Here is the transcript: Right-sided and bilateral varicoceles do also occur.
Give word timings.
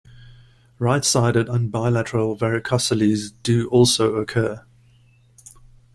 Right-sided 0.79 1.47
and 1.47 1.71
bilateral 1.71 2.35
varicoceles 2.35 3.33
do 3.43 3.67
also 3.69 4.15
occur. 4.15 4.65